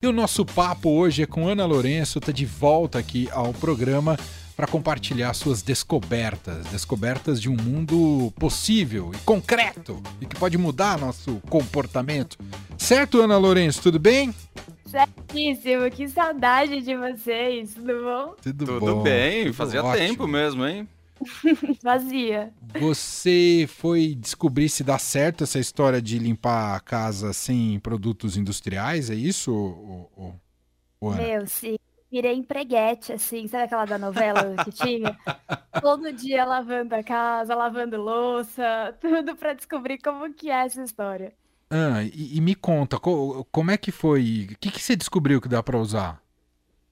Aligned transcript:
E 0.00 0.06
o 0.06 0.12
nosso 0.12 0.46
papo 0.46 0.90
hoje 0.90 1.24
é 1.24 1.26
com 1.26 1.48
Ana 1.48 1.66
Lourenço, 1.66 2.20
está 2.20 2.30
de 2.30 2.46
volta 2.46 3.00
aqui 3.00 3.28
ao 3.32 3.52
programa 3.52 4.16
para 4.56 4.64
compartilhar 4.64 5.34
suas 5.34 5.60
descobertas, 5.60 6.68
descobertas 6.68 7.42
de 7.42 7.50
um 7.50 7.56
mundo 7.56 8.32
possível 8.38 9.10
e 9.12 9.18
concreto 9.24 10.00
e 10.20 10.26
que 10.26 10.36
pode 10.36 10.56
mudar 10.56 11.00
nosso 11.00 11.42
comportamento. 11.50 12.38
Certo, 12.76 13.20
Ana 13.20 13.36
Lourenço, 13.38 13.82
tudo 13.82 13.98
bem? 13.98 14.32
Certíssimo, 14.86 15.90
que 15.90 16.06
saudade 16.06 16.80
de 16.80 16.94
vocês, 16.96 17.74
tudo 17.74 18.04
bom? 18.04 18.34
Tudo, 18.40 18.66
tudo 18.66 18.94
bom, 18.94 19.02
bem, 19.02 19.46
tudo 19.46 19.54
fazia 19.54 19.82
ótimo. 19.82 20.06
tempo 20.06 20.28
mesmo, 20.28 20.64
hein? 20.64 20.86
Fazia. 21.82 22.52
Você 22.80 23.68
foi 23.68 24.14
descobrir 24.14 24.68
se 24.68 24.84
dá 24.84 24.98
certo 24.98 25.44
essa 25.44 25.58
história 25.58 26.00
de 26.00 26.18
limpar 26.18 26.76
a 26.76 26.80
casa 26.80 27.32
sem 27.32 27.78
produtos 27.80 28.36
industriais, 28.36 29.10
é 29.10 29.14
isso? 29.14 29.52
Meu, 31.00 31.46
sim. 31.46 31.76
Virei 32.10 32.34
empreguete, 32.34 33.12
assim, 33.12 33.46
sabe 33.46 33.64
aquela 33.64 33.84
da 33.84 33.98
novela 33.98 34.64
que 34.64 34.72
tinha? 34.72 35.16
Todo 35.82 36.12
dia 36.12 36.44
lavando 36.44 36.94
a 36.94 37.02
casa, 37.02 37.54
lavando 37.54 38.00
louça, 38.00 38.96
tudo 38.98 39.36
para 39.36 39.52
descobrir 39.52 39.98
como 39.98 40.32
que 40.32 40.50
é 40.50 40.64
essa 40.64 40.82
história. 40.82 41.34
Ah, 41.70 42.02
e, 42.02 42.38
e 42.38 42.40
me 42.40 42.54
conta, 42.54 42.98
co 42.98 43.46
como 43.52 43.70
é 43.70 43.76
que 43.76 43.92
foi? 43.92 44.48
O 44.50 44.58
que, 44.58 44.70
que 44.70 44.80
você 44.80 44.96
descobriu 44.96 45.38
que 45.38 45.48
dá 45.48 45.62
para 45.62 45.78
usar? 45.78 46.22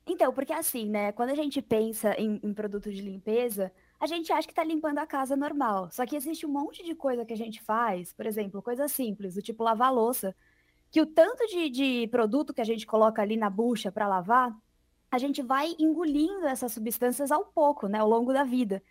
Então, 0.07 0.33
porque 0.33 0.53
assim, 0.53 0.89
né? 0.89 1.13
Quando 1.13 1.31
a 1.31 1.35
gente 1.35 1.63
pensa 1.63 2.15
em, 2.21 2.39
em 2.43 2.53
produto 2.53 2.93
de 2.93 3.01
limpeza, 3.01 3.73
a 3.99 4.07
gente 4.07 4.31
acha 4.33 4.47
que 4.47 4.53
está 4.53 4.63
limpando 4.63 4.99
a 4.99 5.07
casa 5.07 5.35
normal. 5.35 5.91
Só 5.91 6.05
que 6.05 6.15
existe 6.15 6.47
um 6.47 6.51
monte 6.51 6.85
de 6.85 6.95
coisa 6.95 7.25
que 7.25 7.33
a 7.33 7.37
gente 7.37 7.63
faz, 7.63 8.13
por 8.13 8.27
exemplo, 8.27 8.63
coisas 8.63 8.93
simples, 8.93 9.35
do 9.35 9.43
tipo 9.43 9.65
lavar 9.65 9.93
louça, 9.93 10.37
que 10.97 11.01
o 11.03 11.05
tanto 11.05 11.47
de, 11.47 11.69
de 11.69 12.09
produto 12.09 12.55
que 12.55 12.61
a 12.63 12.65
gente 12.65 12.87
coloca 12.87 13.21
ali 13.21 13.37
na 13.37 13.51
bucha 13.51 13.93
para 13.93 14.09
lavar, 14.09 14.57
a 15.11 15.19
gente 15.19 15.43
vai 15.43 15.77
engolindo 15.79 16.47
essas 16.47 16.73
substâncias 16.73 17.31
ao 17.31 17.45
pouco, 17.45 17.87
né, 17.87 17.99
ao 17.99 18.09
longo 18.09 18.33
da 18.33 18.45
vida. 18.45 18.83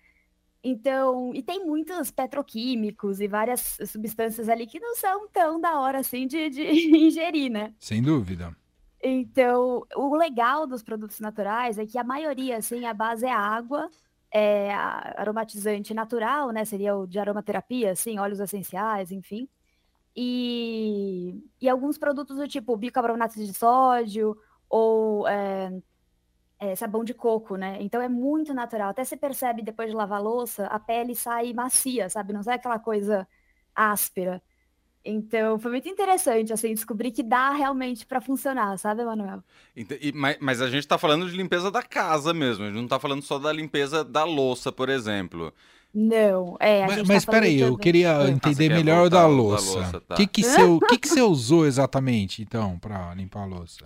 Então, 0.63 1.33
e 1.33 1.41
tem 1.41 1.65
muitos 1.65 2.11
petroquímicos 2.11 3.19
e 3.19 3.27
várias 3.27 3.79
substâncias 3.87 4.49
ali 4.49 4.67
que 4.67 4.79
não 4.79 4.95
são 4.95 5.27
tão 5.29 5.59
da 5.59 5.79
hora 5.79 5.97
assim 5.97 6.27
de, 6.27 6.47
de 6.47 6.61
ingerir, 6.95 7.51
né? 7.51 7.73
Sem 7.79 8.03
dúvida. 8.03 8.55
Então, 9.01 9.83
o 9.95 10.15
legal 10.15 10.67
dos 10.67 10.83
produtos 10.83 11.19
naturais 11.19 11.79
é 11.79 11.87
que 11.87 11.97
a 11.97 12.03
maioria, 12.03 12.57
assim, 12.57 12.85
a 12.85 12.93
base 12.93 13.25
é 13.25 13.31
água, 13.31 13.89
é, 14.31 14.71
aromatizante 14.75 15.91
natural, 15.91 16.51
né? 16.51 16.65
Seria 16.65 16.95
o 16.95 17.07
de 17.07 17.17
aromaterapia, 17.17 17.93
assim, 17.93 18.19
óleos 18.19 18.39
essenciais, 18.39 19.11
enfim. 19.11 19.49
E, 20.15 21.43
e 21.59 21.67
alguns 21.67 21.97
produtos 21.97 22.37
do 22.37 22.47
tipo 22.47 22.77
bicarbonato 22.77 23.35
de 23.35 23.53
sódio 23.53 24.37
ou 24.69 25.27
é, 25.27 25.71
é, 26.59 26.75
sabão 26.75 27.03
de 27.03 27.13
coco, 27.13 27.57
né? 27.57 27.77
Então 27.81 28.01
é 28.01 28.07
muito 28.07 28.53
natural. 28.53 28.89
Até 28.89 29.03
se 29.03 29.17
percebe 29.17 29.61
depois 29.61 29.89
de 29.89 29.95
lavar 29.95 30.21
louça, 30.21 30.67
a 30.67 30.79
pele 30.79 31.15
sai 31.15 31.53
macia, 31.53 32.09
sabe? 32.09 32.33
Não 32.33 32.43
sai 32.43 32.55
aquela 32.55 32.79
coisa 32.79 33.27
áspera. 33.75 34.41
Então, 35.07 35.59
foi 35.59 35.69
muito 35.69 35.87
interessante, 35.87 36.51
assim, 36.51 36.73
descobrir 36.73 37.11
que 37.11 37.21
dá 37.21 37.51
realmente 37.51 38.07
para 38.07 38.19
funcionar, 38.19 38.75
sabe, 38.79 39.05
Manuel? 39.05 39.43
E, 39.75 40.11
mas, 40.11 40.37
mas, 40.41 40.61
a 40.61 40.67
gente 40.67 40.79
está 40.79 40.97
falando 40.97 41.29
de 41.29 41.37
limpeza 41.37 41.69
da 41.69 41.83
casa 41.83 42.33
mesmo, 42.33 42.63
a 42.63 42.67
gente 42.67 42.77
não 42.77 42.85
está 42.85 42.99
falando 42.99 43.21
só 43.21 43.37
da 43.37 43.53
limpeza 43.53 44.03
da 44.03 44.23
louça, 44.23 44.71
por 44.71 44.89
exemplo. 44.89 45.53
Não, 45.97 46.57
é. 46.59 46.83
A 46.83 46.87
mas 46.87 46.95
gente 46.97 47.07
mas 47.07 47.23
tá 47.23 47.31
peraí, 47.31 47.57
eu 47.57 47.77
queria 47.77 48.17
ah, 48.17 48.29
entender 48.29 48.67
melhor 48.67 49.07
o 49.07 49.09
da 49.09 49.25
louça. 49.25 49.79
O 49.95 50.01
tá. 50.01 50.15
que, 50.15 50.27
que, 50.27 50.43
você, 50.43 50.61
que, 50.89 50.97
que 50.97 51.07
você 51.07 51.21
usou 51.21 51.65
exatamente, 51.65 52.41
então, 52.41 52.77
para 52.77 53.13
limpar 53.15 53.43
a 53.43 53.45
louça? 53.45 53.85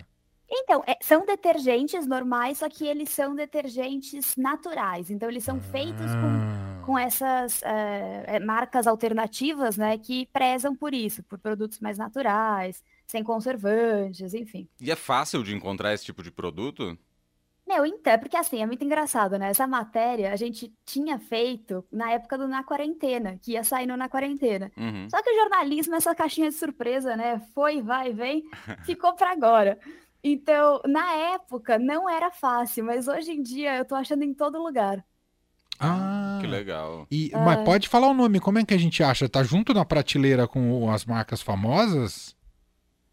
Então, 0.50 0.84
é, 0.88 0.98
são 1.02 1.24
detergentes 1.24 2.08
normais, 2.08 2.58
só 2.58 2.68
que 2.68 2.84
eles 2.84 3.10
são 3.10 3.36
detergentes 3.36 4.36
naturais. 4.36 5.12
Então, 5.12 5.30
eles 5.30 5.44
são 5.44 5.62
feitos 5.62 6.08
com, 6.08 6.86
com 6.88 6.98
ah. 6.98 7.04
essas 7.04 7.62
é, 7.62 8.40
marcas 8.40 8.88
alternativas, 8.88 9.78
né, 9.78 9.96
que 10.00 10.26
prezam 10.34 10.76
por 10.76 10.96
isso, 10.96 11.22
por 11.22 11.38
produtos 11.38 11.80
mais 11.80 12.00
naturais, 12.00 12.84
sem 13.06 13.24
conservantes, 13.24 14.34
enfim. 14.34 14.68
E 14.82 14.90
é 14.90 14.96
fácil 14.96 15.44
de 15.44 15.56
encontrar 15.56 15.94
esse 15.94 16.06
tipo 16.06 16.24
de 16.24 16.32
produto? 16.32 16.98
Meu, 17.70 17.86
então, 17.86 18.12
é 18.12 18.18
porque 18.18 18.36
assim, 18.36 18.64
é 18.64 18.66
muito 18.66 18.84
engraçado, 18.84 19.38
né? 19.38 19.52
Essa 19.52 19.68
matéria 19.68 20.34
a 20.34 20.36
gente 20.36 20.74
tinha 20.84 21.20
feito 21.20 21.86
na 21.92 22.10
época 22.14 22.36
do 22.36 22.48
Na 22.48 22.64
Quarentena, 22.64 23.38
que 23.40 23.52
ia 23.52 23.64
sair 23.64 23.86
no 23.86 23.96
Na 23.96 24.10
Quarentena. 24.10 24.72
Uhum. 24.76 25.08
Só 25.08 25.22
que 25.22 25.30
o 25.30 25.36
jornalismo, 25.36 25.94
essa 25.94 26.16
caixinha 26.16 26.50
de 26.50 26.56
surpresa, 26.56 27.16
né? 27.16 27.40
Foi, 27.54 27.80
vai, 27.80 28.12
vem, 28.12 28.44
ficou 28.84 29.14
para 29.14 29.32
agora. 29.32 29.78
Então, 30.24 30.82
na 30.84 31.14
época, 31.14 31.78
não 31.78 32.10
era 32.10 32.32
fácil, 32.32 32.86
mas 32.86 33.08
hoje 33.08 33.34
em 33.34 33.44
dia 33.44 33.78
eu 33.78 33.86
tô 33.86 33.94
achando 33.94 34.24
em 34.24 34.34
todo 34.34 34.58
lugar. 34.58 35.06
Ah, 35.80 36.40
que 36.42 36.48
legal. 36.48 37.06
E, 37.12 37.30
é. 37.32 37.38
Mas 37.38 37.64
pode 37.64 37.88
falar 37.88 38.08
o 38.08 38.16
nome, 38.16 38.40
como 38.40 38.58
é 38.58 38.66
que 38.66 38.74
a 38.74 38.80
gente 38.80 39.04
acha? 39.04 39.30
Tá 39.30 39.44
junto 39.44 39.76
na 39.76 39.86
prateleira 39.86 40.48
com 40.48 40.90
as 40.90 41.06
marcas 41.06 41.40
famosas? 41.40 42.36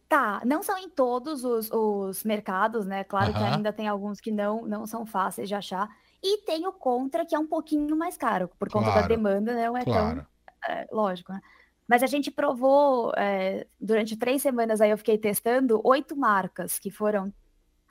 Tá, 0.09 0.41
não 0.45 0.63
são 0.63 0.79
em 0.79 0.89
todos 0.89 1.45
os, 1.45 1.69
os 1.73 2.23
mercados, 2.23 2.87
né? 2.87 3.03
Claro 3.03 3.33
que 3.33 3.43
ainda 3.43 3.73
tem 3.73 3.89
alguns 3.89 4.21
que 4.21 4.31
não, 4.31 4.65
não 4.65 4.87
são 4.87 5.05
fáceis 5.05 5.49
de 5.49 5.55
achar. 5.55 5.89
E 6.23 6.43
tem 6.43 6.67
o 6.67 6.73
contra, 6.73 7.27
que 7.27 7.35
é 7.35 7.39
um 7.39 7.47
pouquinho 7.47 7.97
mais 7.97 8.17
caro, 8.17 8.49
por 8.59 8.71
conta 8.71 8.87
claro, 8.87 9.03
da 9.03 9.09
demanda, 9.09 9.53
não 9.55 9.77
é 9.77 9.85
claro. 9.85 10.27
tão. 10.65 10.75
É, 10.75 10.87
lógico, 10.93 11.33
né? 11.33 11.41
Mas 11.89 12.03
a 12.03 12.07
gente 12.07 12.31
provou, 12.31 13.13
é, 13.17 13.67
durante 13.81 14.17
três 14.17 14.43
semanas 14.43 14.81
aí 14.81 14.91
eu 14.91 14.99
fiquei 14.99 15.19
testando 15.19 15.81
oito 15.85 16.17
marcas, 16.17 16.79
que 16.79 16.91
foram 16.91 17.33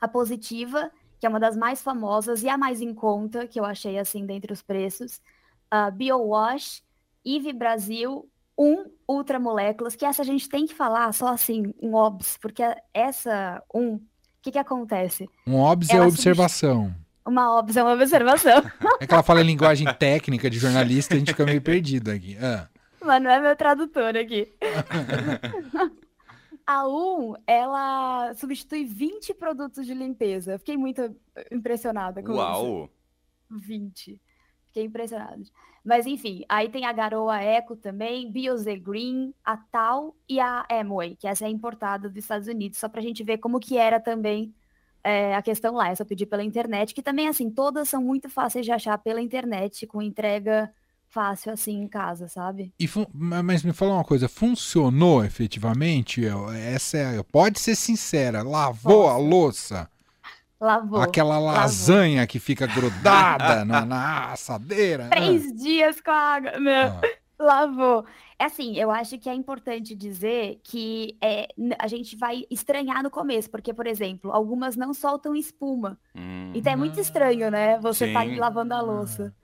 a 0.00 0.06
Positiva, 0.06 0.90
que 1.18 1.26
é 1.26 1.28
uma 1.28 1.40
das 1.40 1.56
mais 1.56 1.82
famosas 1.82 2.42
e 2.42 2.48
a 2.48 2.58
mais 2.58 2.80
em 2.80 2.94
conta, 2.94 3.46
que 3.46 3.58
eu 3.58 3.64
achei 3.64 3.98
assim 3.98 4.26
dentre 4.26 4.52
os 4.52 4.62
preços, 4.62 5.20
a 5.70 5.90
BioWash, 5.90 6.82
Eve 7.24 7.52
Brasil, 7.52 8.28
um 8.58 8.86
Ultramoléculas, 9.08 9.94
que 9.94 10.04
essa 10.04 10.22
a 10.22 10.24
gente 10.24 10.48
tem 10.48 10.66
que 10.66 10.74
falar 10.74 11.12
só 11.12 11.28
assim, 11.28 11.72
um 11.80 11.94
OBS, 11.94 12.36
porque 12.40 12.62
essa 12.92 13.62
um, 13.72 13.94
o 13.94 14.00
que 14.42 14.52
que 14.52 14.58
acontece? 14.58 15.28
Um 15.46 15.60
OBS 15.60 15.90
é 15.90 16.00
observação. 16.00 16.94
Uma 17.24 17.58
OBS 17.58 17.76
é 17.76 17.82
uma 17.82 17.92
observação. 17.92 18.62
É 19.00 19.06
que 19.06 19.12
ela 19.12 19.22
fala 19.22 19.40
em 19.40 19.46
linguagem 19.46 19.86
técnica 19.94 20.48
de 20.48 20.58
jornalista, 20.58 21.14
a 21.14 21.18
gente 21.18 21.32
fica 21.32 21.44
meio 21.44 21.60
perdido 21.60 22.10
aqui. 22.10 22.36
Ah. 22.40 22.68
Mas 23.00 23.22
não 23.22 23.30
é 23.30 23.40
meu 23.40 23.54
tradutor 23.54 24.16
aqui. 24.16 24.52
a 26.66 26.88
Um, 26.88 27.34
ela 27.46 28.34
substitui 28.34 28.84
20 28.84 29.34
produtos 29.34 29.86
de 29.86 29.94
limpeza. 29.94 30.52
Eu 30.52 30.58
fiquei 30.58 30.76
muito 30.76 31.14
impressionada 31.52 32.22
com 32.22 32.32
Uau. 32.32 32.52
isso. 32.52 32.64
Uau! 32.64 32.90
20. 33.50 34.20
Fiquei 34.76 34.84
impressionada. 34.84 35.42
Mas 35.82 36.04
enfim, 36.04 36.44
aí 36.50 36.68
tem 36.68 36.84
a 36.84 36.92
Garoa 36.92 37.40
Eco 37.40 37.74
também, 37.74 38.30
Bioze 38.30 38.76
Green, 38.76 39.32
a 39.42 39.56
Tal 39.56 40.14
e 40.28 40.38
a 40.38 40.66
Amway, 40.70 41.16
que 41.16 41.26
essa 41.26 41.46
é 41.46 41.48
importada 41.48 42.10
dos 42.10 42.18
Estados 42.18 42.46
Unidos, 42.46 42.78
só 42.78 42.86
pra 42.86 43.00
gente 43.00 43.24
ver 43.24 43.38
como 43.38 43.58
que 43.58 43.78
era 43.78 43.98
também 43.98 44.52
é, 45.02 45.34
a 45.34 45.40
questão 45.40 45.74
lá. 45.74 45.88
Essa 45.88 46.02
eu 46.02 46.06
pedi 46.06 46.26
pela 46.26 46.44
internet, 46.44 46.92
que 46.92 47.02
também, 47.02 47.26
assim, 47.26 47.48
todas 47.48 47.88
são 47.88 48.02
muito 48.02 48.28
fáceis 48.28 48.66
de 48.66 48.72
achar 48.72 48.98
pela 48.98 49.22
internet, 49.22 49.86
com 49.86 50.02
entrega 50.02 50.70
fácil 51.08 51.52
assim 51.52 51.80
em 51.80 51.88
casa, 51.88 52.28
sabe? 52.28 52.74
E 52.78 52.86
mas 53.14 53.62
me 53.62 53.72
fala 53.72 53.94
uma 53.94 54.04
coisa, 54.04 54.28
funcionou 54.28 55.24
efetivamente? 55.24 56.22
Essa 56.70 56.98
é, 56.98 57.22
pode 57.22 57.60
ser 57.60 57.76
sincera, 57.76 58.42
lavou 58.42 59.04
Nossa. 59.04 59.14
a 59.14 59.16
louça? 59.16 59.90
Lavou. 60.60 61.00
Aquela 61.00 61.38
lasanha 61.38 62.20
lavou. 62.20 62.28
que 62.28 62.38
fica 62.38 62.66
grudada 62.68 63.64
na, 63.64 63.84
na, 63.84 64.32
assadeira. 64.32 65.08
Três 65.08 65.46
ah. 65.46 65.54
dias 65.54 66.00
com 66.00 66.10
a 66.10 66.14
água. 66.14 66.58
Não. 66.58 66.72
Ah. 66.72 67.02
Lavou. 67.38 68.06
É 68.38 68.44
assim, 68.44 68.76
eu 68.76 68.90
acho 68.90 69.18
que 69.18 69.28
é 69.28 69.34
importante 69.34 69.94
dizer 69.94 70.60
que 70.62 71.16
é, 71.22 71.48
a 71.78 71.86
gente 71.86 72.16
vai 72.16 72.44
estranhar 72.50 73.02
no 73.02 73.10
começo, 73.10 73.50
porque, 73.50 73.72
por 73.72 73.86
exemplo, 73.86 74.30
algumas 74.32 74.76
não 74.76 74.92
soltam 74.92 75.34
espuma. 75.34 75.98
Hum. 76.14 76.52
Então 76.54 76.72
é 76.72 76.76
muito 76.76 76.98
estranho, 77.00 77.50
né? 77.50 77.78
Você 77.80 78.12
tá 78.12 78.22
lavando 78.24 78.74
a 78.74 78.80
louça. 78.80 79.34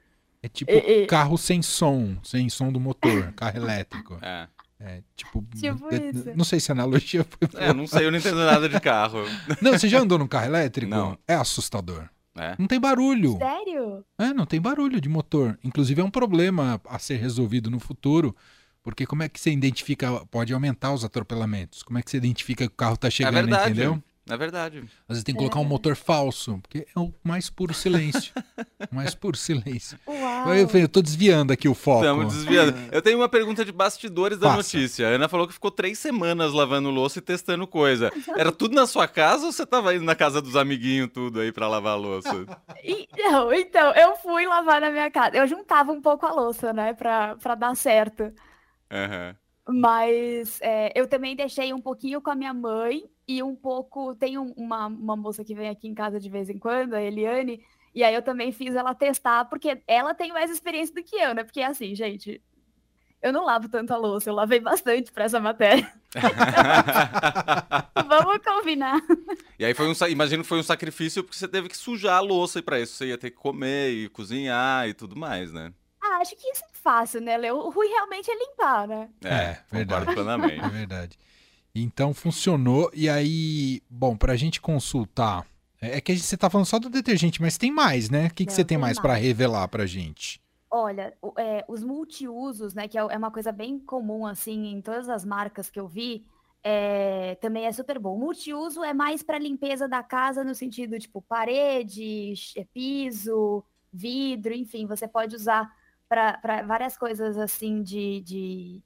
É 0.42 0.48
tipo 0.48 0.70
e, 0.70 1.04
e... 1.04 1.06
carro 1.06 1.38
sem 1.38 1.62
som, 1.62 2.16
sem 2.22 2.48
som 2.48 2.72
do 2.72 2.80
motor, 2.80 3.32
carro 3.32 3.58
elétrico. 3.58 4.18
É. 4.20 4.48
É, 4.84 5.00
tipo, 5.14 5.44
tipo 5.54 5.94
isso. 5.94 6.32
não 6.34 6.44
sei 6.44 6.58
se 6.58 6.72
a 6.72 6.74
analogia 6.74 7.24
foi. 7.30 7.48
É, 7.62 7.72
não 7.72 7.86
sei, 7.86 8.06
eu 8.06 8.10
não 8.10 8.18
entendo 8.18 8.44
nada 8.44 8.68
de 8.68 8.80
carro. 8.80 9.20
Não, 9.60 9.72
você 9.72 9.88
já 9.88 10.00
andou 10.00 10.18
num 10.18 10.26
carro 10.26 10.46
elétrico? 10.46 10.90
Não. 10.90 11.16
É 11.26 11.34
assustador. 11.34 12.08
É? 12.36 12.56
Não 12.58 12.66
tem 12.66 12.80
barulho. 12.80 13.36
Sério? 13.38 14.04
É, 14.18 14.32
não 14.32 14.46
tem 14.46 14.60
barulho 14.60 15.00
de 15.00 15.08
motor. 15.08 15.58
Inclusive 15.62 16.00
é 16.00 16.04
um 16.04 16.10
problema 16.10 16.80
a 16.88 16.98
ser 16.98 17.16
resolvido 17.16 17.70
no 17.70 17.78
futuro, 17.78 18.34
porque 18.82 19.06
como 19.06 19.22
é 19.22 19.28
que 19.28 19.38
você 19.38 19.52
identifica, 19.52 20.24
pode 20.30 20.52
aumentar 20.52 20.92
os 20.92 21.04
atropelamentos? 21.04 21.82
Como 21.82 21.98
é 21.98 22.02
que 22.02 22.10
você 22.10 22.16
identifica 22.16 22.66
que 22.66 22.72
o 22.72 22.76
carro 22.76 22.94
está 22.94 23.10
chegando, 23.10 23.54
é 23.54 23.64
entendeu? 23.64 24.02
É 24.28 24.36
verdade. 24.36 24.78
Às 24.78 25.08
vezes 25.08 25.24
tem 25.24 25.34
que 25.34 25.38
colocar 25.40 25.58
um 25.58 25.64
é. 25.64 25.66
motor 25.66 25.96
falso, 25.96 26.58
porque 26.62 26.86
é 26.94 26.98
o 26.98 27.12
mais 27.24 27.50
puro 27.50 27.74
silêncio. 27.74 28.32
mais 28.90 29.16
puro 29.16 29.36
silêncio. 29.36 29.98
Uau. 30.06 30.54
Eu, 30.54 30.68
eu 30.68 30.88
tô 30.88 31.02
desviando 31.02 31.52
aqui 31.52 31.68
o 31.68 31.74
foco. 31.74 32.04
Estamos 32.04 32.32
desviando. 32.32 32.78
Eu 32.92 33.02
tenho 33.02 33.18
uma 33.18 33.28
pergunta 33.28 33.64
de 33.64 33.72
bastidores 33.72 34.38
da 34.38 34.46
Passa. 34.48 34.58
notícia. 34.58 35.08
A 35.08 35.10
Ana 35.10 35.28
falou 35.28 35.48
que 35.48 35.52
ficou 35.52 35.72
três 35.72 35.98
semanas 35.98 36.52
lavando 36.52 36.88
louça 36.88 37.18
e 37.18 37.22
testando 37.22 37.66
coisa. 37.66 38.12
Era 38.36 38.52
tudo 38.52 38.76
na 38.76 38.86
sua 38.86 39.08
casa 39.08 39.46
ou 39.46 39.52
você 39.52 39.66
tava 39.66 39.92
indo 39.94 40.04
na 40.04 40.14
casa 40.14 40.40
dos 40.40 40.54
amiguinhos 40.54 41.10
tudo 41.12 41.40
aí 41.40 41.50
para 41.50 41.66
lavar 41.66 41.94
a 41.94 41.96
louça? 41.96 42.32
Não, 43.18 43.52
então, 43.52 43.92
eu 43.92 44.14
fui 44.16 44.46
lavar 44.46 44.80
na 44.80 44.90
minha 44.90 45.10
casa. 45.10 45.36
Eu 45.36 45.46
juntava 45.48 45.90
um 45.90 46.00
pouco 46.00 46.24
a 46.26 46.32
louça, 46.32 46.72
né, 46.72 46.94
pra, 46.94 47.36
pra 47.36 47.54
dar 47.56 47.74
certo. 47.74 48.32
Aham. 48.90 49.28
Uhum. 49.28 49.42
Mas 49.80 50.58
é, 50.60 50.92
eu 50.98 51.06
também 51.06 51.36
deixei 51.36 51.72
um 51.72 51.80
pouquinho 51.80 52.20
com 52.20 52.30
a 52.30 52.34
minha 52.34 52.52
mãe 52.52 53.04
e 53.26 53.42
um 53.42 53.54
pouco. 53.54 54.14
Tem 54.14 54.38
um, 54.38 54.52
uma, 54.56 54.86
uma 54.86 55.16
moça 55.16 55.44
que 55.44 55.54
vem 55.54 55.68
aqui 55.68 55.88
em 55.88 55.94
casa 55.94 56.18
de 56.20 56.28
vez 56.28 56.48
em 56.48 56.58
quando, 56.58 56.94
a 56.94 57.02
Eliane, 57.02 57.62
e 57.94 58.02
aí 58.02 58.14
eu 58.14 58.22
também 58.22 58.52
fiz 58.52 58.74
ela 58.74 58.94
testar, 58.94 59.44
porque 59.46 59.82
ela 59.86 60.14
tem 60.14 60.32
mais 60.32 60.50
experiência 60.50 60.94
do 60.94 61.02
que 61.02 61.16
eu, 61.16 61.34
né? 61.34 61.44
Porque 61.44 61.60
assim, 61.60 61.94
gente, 61.94 62.42
eu 63.22 63.32
não 63.32 63.44
lavo 63.44 63.68
tanto 63.68 63.92
a 63.92 63.96
louça, 63.96 64.30
eu 64.30 64.34
lavei 64.34 64.58
bastante 64.58 65.12
para 65.12 65.24
essa 65.24 65.38
matéria. 65.38 65.92
Vamos 68.08 68.38
combinar. 68.38 69.00
E 69.58 69.64
aí 69.64 69.74
foi 69.74 69.86
um, 69.86 69.92
imagino 70.08 70.42
que 70.42 70.48
foi 70.48 70.58
um 70.58 70.62
sacrifício 70.62 71.22
porque 71.22 71.38
você 71.38 71.46
teve 71.46 71.68
que 71.68 71.76
sujar 71.76 72.16
a 72.16 72.20
louça 72.20 72.58
e 72.58 72.62
para 72.62 72.80
isso 72.80 72.94
você 72.94 73.06
ia 73.06 73.18
ter 73.18 73.30
que 73.30 73.36
comer 73.36 73.90
e 73.90 74.08
cozinhar 74.08 74.88
e 74.88 74.94
tudo 74.94 75.14
mais, 75.14 75.52
né? 75.52 75.72
Ah, 76.02 76.18
acho 76.20 76.34
que 76.34 76.48
isso 76.48 76.64
é 76.64 76.68
fácil, 76.72 77.20
né, 77.20 77.36
Leo? 77.36 77.56
O 77.56 77.70
ruim 77.70 77.88
realmente 77.88 78.28
é 78.28 78.34
limpar, 78.34 78.88
né? 78.88 79.08
É, 79.24 79.28
é 79.30 79.62
verdade. 79.70 80.12
plenamente. 80.12 80.64
É 80.64 80.68
verdade. 80.68 81.18
Então 81.74 82.12
funcionou. 82.12 82.90
E 82.94 83.08
aí, 83.08 83.82
bom, 83.88 84.16
pra 84.16 84.36
gente 84.36 84.60
consultar. 84.60 85.46
É, 85.80 85.98
é 85.98 86.00
que 86.00 86.16
você 86.16 86.36
tá 86.36 86.48
falando 86.48 86.66
só 86.66 86.78
do 86.78 86.90
detergente, 86.90 87.40
mas 87.40 87.58
tem 87.58 87.70
mais, 87.70 88.10
né? 88.10 88.26
O 88.28 88.34
que, 88.34 88.46
que 88.46 88.52
você 88.52 88.64
tem 88.64 88.78
mais, 88.78 88.96
mais. 88.96 89.00
para 89.00 89.14
revelar 89.14 89.66
pra 89.68 89.86
gente? 89.86 90.40
Olha, 90.70 91.12
é, 91.38 91.64
os 91.68 91.84
multiusos, 91.84 92.72
né, 92.72 92.88
que 92.88 92.96
é, 92.96 93.02
é 93.02 93.18
uma 93.18 93.30
coisa 93.30 93.52
bem 93.52 93.78
comum, 93.78 94.24
assim, 94.24 94.72
em 94.72 94.80
todas 94.80 95.06
as 95.10 95.22
marcas 95.22 95.68
que 95.68 95.78
eu 95.78 95.86
vi, 95.86 96.24
é, 96.62 97.34
também 97.42 97.66
é 97.66 97.72
super 97.72 97.98
bom. 97.98 98.16
Multiuso 98.16 98.82
é 98.82 98.94
mais 98.94 99.22
para 99.22 99.38
limpeza 99.38 99.86
da 99.86 100.02
casa, 100.02 100.42
no 100.42 100.54
sentido, 100.54 100.98
tipo, 100.98 101.20
parede, 101.20 102.34
piso, 102.72 103.62
vidro, 103.92 104.54
enfim, 104.54 104.86
você 104.86 105.06
pode 105.06 105.36
usar 105.36 105.70
para 106.08 106.62
várias 106.66 106.96
coisas 106.96 107.36
assim 107.36 107.82
de, 107.82 108.20
de, 108.20 108.82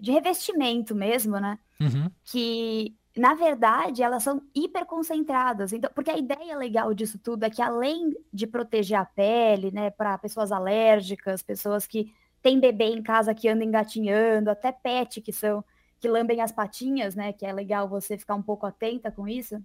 de 0.00 0.10
revestimento 0.10 0.94
mesmo, 0.94 1.38
né? 1.38 1.58
Uhum. 1.80 2.10
Que, 2.24 2.96
na 3.16 3.34
verdade, 3.34 4.02
elas 4.02 4.22
são 4.22 4.42
hiperconcentradas. 4.54 5.72
Então, 5.72 5.90
porque 5.94 6.10
a 6.10 6.18
ideia 6.18 6.56
legal 6.56 6.92
disso 6.94 7.18
tudo 7.18 7.44
é 7.44 7.50
que, 7.50 7.62
além 7.62 8.14
de 8.32 8.46
proteger 8.46 8.98
a 8.98 9.04
pele, 9.04 9.70
né, 9.70 9.90
para 9.90 10.18
pessoas 10.18 10.52
alérgicas, 10.52 11.42
pessoas 11.42 11.86
que 11.86 12.12
têm 12.42 12.60
bebê 12.60 12.86
em 12.86 13.02
casa 13.02 13.34
que 13.34 13.48
anda 13.48 13.64
engatinhando, 13.64 14.50
até 14.50 14.72
pet 14.72 15.20
que 15.20 15.32
são 15.32 15.64
que 16.00 16.08
lambem 16.08 16.40
as 16.40 16.52
patinhas, 16.52 17.14
né? 17.14 17.32
Que 17.32 17.44
é 17.44 17.52
legal 17.52 17.88
você 17.88 18.16
ficar 18.16 18.34
um 18.34 18.42
pouco 18.42 18.66
atenta 18.66 19.10
com 19.10 19.26
isso. 19.26 19.60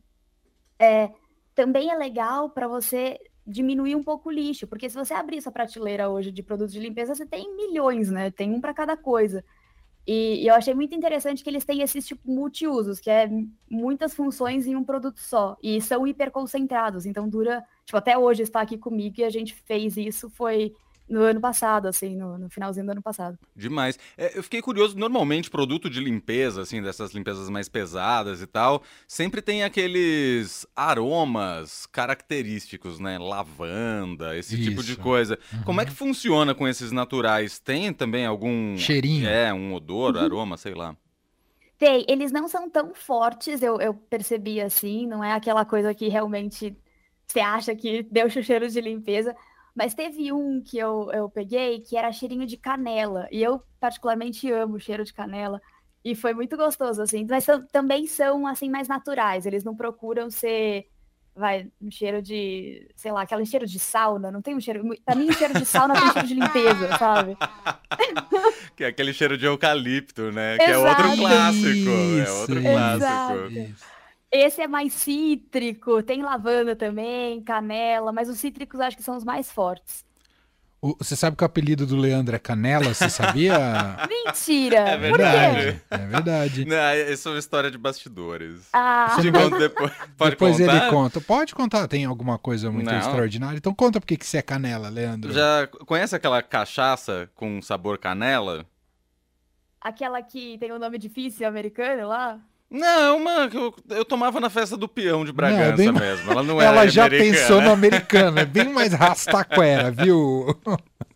É, 0.80 1.12
também 1.54 1.92
é 1.92 1.96
legal 1.96 2.50
para 2.50 2.68
você 2.68 3.20
diminuir 3.46 3.96
um 3.96 4.04
pouco 4.04 4.30
o 4.30 4.32
lixo, 4.32 4.66
porque 4.66 4.90
se 4.90 4.96
você 4.96 5.14
abrir 5.14 5.38
essa 5.38 5.52
prateleira 5.52 6.10
hoje 6.10 6.32
de 6.32 6.42
produtos 6.42 6.74
de 6.74 6.80
limpeza, 6.80 7.14
você 7.14 7.26
tem 7.26 7.56
milhões, 7.56 8.10
né? 8.10 8.32
Tem 8.32 8.52
um 8.52 8.62
para 8.62 8.74
cada 8.74 8.98
coisa. 8.98 9.44
E, 10.06 10.44
e, 10.44 10.48
eu 10.48 10.54
achei 10.54 10.74
muito 10.74 10.94
interessante 10.94 11.44
que 11.44 11.50
eles 11.50 11.64
têm 11.64 11.82
esses 11.82 12.06
tipo 12.06 12.30
multiusos, 12.30 13.00
que 13.00 13.10
é 13.10 13.30
muitas 13.70 14.14
funções 14.14 14.68
em 14.68 14.76
um 14.76 14.84
produto 14.84 15.20
só, 15.20 15.56
e 15.64 15.80
são 15.82 16.06
hiperconcentrados, 16.06 17.06
então 17.06 17.30
dura, 17.30 17.64
tipo, 17.86 17.98
até 17.98 18.18
hoje 18.18 18.44
está 18.44 18.62
aqui 18.62 18.78
comigo 18.78 19.16
e 19.20 19.24
a 19.24 19.30
gente 19.30 19.54
fez 19.54 19.96
isso, 19.96 20.30
foi 20.30 20.76
no 21.10 21.22
ano 21.22 21.42
passado, 21.42 21.88
assim, 21.88 22.16
no, 22.16 22.38
no 22.38 22.50
finalzinho 22.50 22.86
do 22.86 22.92
ano 22.92 23.02
passado. 23.02 23.38
Demais. 23.56 24.00
É, 24.18 24.38
eu 24.38 24.44
fiquei 24.44 24.62
curioso, 24.62 24.98
normalmente 24.98 25.50
produto 25.50 25.90
de 25.90 26.00
limpeza, 26.00 26.62
assim, 26.62 26.82
dessas 26.82 27.14
limpezas 27.14 27.50
mais 27.50 27.68
pesadas 27.68 28.42
e 28.42 28.48
tal, 28.48 28.82
sempre 29.08 29.42
tem 29.42 29.64
aqueles 29.64 30.66
aromas 30.76 31.86
característicos, 31.86 33.00
né? 33.00 33.18
Lavanda, 33.18 34.38
esse 34.38 34.56
Isso. 34.56 34.70
tipo 34.70 34.84
de 34.84 34.96
coisa. 34.96 35.38
Uhum. 35.54 35.64
Como 35.64 35.82
é 35.82 35.86
que 35.86 35.92
funciona 35.92 36.56
com 36.56 36.68
esses 36.68 36.92
naturais? 36.92 37.60
Tem 37.60 37.94
também 37.94 38.26
algum... 38.26 38.78
Cheirinho? 38.78 39.28
É, 39.28 39.54
um 39.54 39.74
odor, 39.74 40.16
uhum. 40.16 40.22
aroma, 40.22 40.58
sei 40.58 40.74
lá. 40.74 40.96
Tem, 41.78 42.06
eles 42.08 42.32
não 42.32 42.48
são 42.48 42.70
tão 42.70 42.94
fortes, 42.94 43.62
eu, 43.62 43.82
eu 43.82 43.94
percebi 43.94 44.62
assim, 44.62 45.06
não 45.06 45.24
é 45.24 45.34
aquela 45.34 45.66
coisa 45.66 45.94
que 45.94 46.08
realmente 46.08 46.78
você 47.28 47.40
acha 47.40 47.76
que 47.76 48.04
deu 48.04 48.30
cheiro 48.42 48.70
de 48.70 48.80
limpeza, 48.80 49.36
mas 49.76 49.94
teve 49.94 50.32
um 50.32 50.62
que 50.62 50.78
eu, 50.78 51.10
eu 51.12 51.30
peguei 51.30 51.80
que 51.80 51.98
era 51.98 52.12
cheirinho 52.12 52.46
de 52.46 52.58
canela. 52.58 53.28
E 53.32 53.42
eu 53.42 53.62
particularmente 53.80 54.50
amo 54.52 54.76
o 54.76 54.80
cheiro 54.80 55.04
de 55.04 55.14
canela. 55.14 55.60
E 56.06 56.16
foi 56.16 56.34
muito 56.34 56.56
gostoso, 56.56 57.02
assim. 57.02 57.26
Mas 57.28 57.44
são, 57.44 57.66
também 57.68 58.06
são, 58.06 58.46
assim, 58.46 58.70
mais 58.70 58.88
naturais. 58.88 59.46
Eles 59.46 59.64
não 59.64 59.76
procuram 59.76 60.30
ser, 60.30 60.86
vai, 61.36 61.72
um 61.82 61.90
cheiro 61.90 62.22
de, 62.22 62.88
sei 62.96 63.12
lá, 63.12 63.24
aquele 63.24 63.46
cheiro 63.46 63.66
de 63.66 63.80
sauna. 63.80 64.32
Não 64.32 64.42
tem 64.42 64.56
um 64.56 64.60
cheiro... 64.60 64.84
Pra 65.04 65.16
mim, 65.16 65.30
o 65.30 65.34
cheiro 65.34 65.58
de 65.58 65.66
sauna 65.66 65.96
tem 65.96 66.04
um 66.04 66.12
cheiro 66.12 66.28
de 66.28 66.34
limpeza, 66.36 66.98
sabe? 66.98 67.38
Que 68.76 68.86
é 68.86 68.88
aquele 68.88 69.14
cheiro 69.14 69.38
de 69.38 69.46
eucalipto, 69.46 70.32
né? 70.32 70.56
Exato. 70.56 70.66
Que 70.66 70.72
é 70.72 70.78
outro 70.80 71.18
clássico. 71.18 71.68
Isso, 71.68 72.28
é 72.28 72.32
outro 72.32 72.62
clássico. 72.62 73.06
Exato. 73.06 73.93
Esse 74.34 74.64
é 74.64 74.68
mais 74.68 74.94
cítrico, 74.94 76.02
tem 76.02 76.24
lavanda 76.24 76.76
também, 76.76 77.40
canela, 77.44 78.12
mas 78.12 78.28
os 78.28 78.40
cítricos 78.40 78.80
acho 78.80 78.98
que 78.98 79.04
são 79.04 79.16
os 79.16 79.24
mais 79.24 79.52
fortes. 79.52 80.04
O, 80.82 80.98
você 80.98 81.16
sabe 81.16 81.38
que 81.38 81.44
o 81.44 81.46
apelido 81.46 81.86
do 81.86 81.96
Leandro 81.96 82.36
é 82.36 82.40
Canela, 82.40 82.94
você 82.94 83.10
sabia? 83.12 83.56
Mentira! 84.10 84.80
É 84.80 84.98
verdade. 84.98 85.82
É 85.90 85.98
verdade. 85.98 86.66
Não, 86.66 86.94
isso 87.14 87.30
é 87.30 87.32
uma 87.32 87.40
história 87.40 87.70
de 87.70 87.78
bastidores. 87.78 88.68
Ah. 88.74 89.16
Te 89.22 89.32
conto 89.32 89.60
depois. 89.60 89.92
Pode 90.18 90.32
depois 90.32 90.58
contar? 90.58 90.76
ele 90.78 90.90
conta. 90.90 91.22
Pode 91.22 91.56
contar, 91.56 91.88
tem 91.88 92.04
alguma 92.04 92.40
coisa 92.40 92.72
muito 92.72 92.90
Não. 92.90 92.98
extraordinária. 92.98 93.56
Então 93.56 93.74
conta 93.74 94.02
por 94.02 94.08
que 94.08 94.18
você 94.26 94.40
é 94.40 94.42
canela, 94.42 94.90
Leandro. 94.90 95.32
Já 95.32 95.68
conhece 95.86 96.16
aquela 96.16 96.42
cachaça 96.42 97.30
com 97.36 97.62
sabor 97.62 98.00
canela? 98.00 98.66
Aquela 99.80 100.22
que 100.24 100.58
tem 100.58 100.72
o 100.72 100.76
um 100.76 100.80
nome 100.80 100.98
difícil 100.98 101.48
americano 101.48 102.08
lá? 102.08 102.42
Não, 102.74 103.18
uma 103.18 103.48
que 103.48 103.56
eu, 103.56 103.72
eu 103.90 104.04
tomava 104.04 104.40
na 104.40 104.50
festa 104.50 104.76
do 104.76 104.88
peão 104.88 105.24
de 105.24 105.32
Bragança 105.32 105.84
não, 105.84 105.92
é 105.92 105.92
bem... 105.92 105.92
mesmo. 105.92 106.32
Ela 106.32 106.42
não 106.42 106.60
Ela 106.60 106.88
já 106.88 107.06
americana. 107.06 107.32
pensou 107.32 107.62
no 107.62 107.72
americano, 107.72 108.40
é 108.40 108.46
bem 108.46 108.74
mais 108.74 108.94
rastaquera, 108.94 109.92
viu? 109.92 110.48